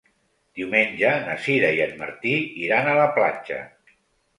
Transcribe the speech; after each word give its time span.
Diumenge 0.59 1.11
na 1.27 1.37
Sira 1.49 1.71
i 1.77 1.85
en 1.87 1.95
Martí 2.03 2.35
iran 2.67 2.95
a 2.97 3.01
la 3.05 3.09
platja. 3.23 3.65